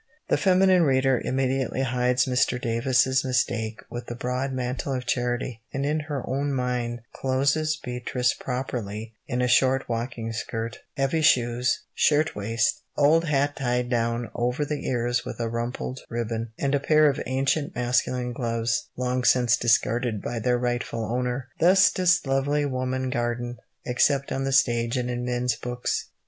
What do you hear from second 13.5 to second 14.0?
tied